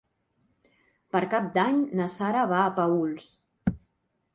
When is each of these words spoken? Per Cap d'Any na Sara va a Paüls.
Per 1.17 1.21
Cap 1.35 1.53
d'Any 1.59 1.85
na 2.01 2.11
Sara 2.17 2.49
va 2.53 2.59
a 2.67 2.77
Paüls. 2.83 3.31